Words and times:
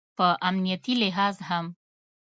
په 0.17 0.27
امنیتي 0.47 0.93
لحاظ 1.01 1.35
هم 1.49 1.65